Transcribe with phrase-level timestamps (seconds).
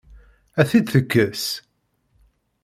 [0.59, 1.45] Ad t-id-tekkes?